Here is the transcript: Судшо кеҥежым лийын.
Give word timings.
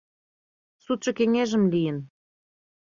Судшо 0.83 1.11
кеҥежым 1.17 1.63
лийын. 1.73 1.97